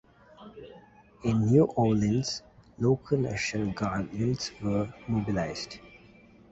[1.25, 2.41] In New Orleans,
[2.79, 5.77] local National Guard units were mobilized.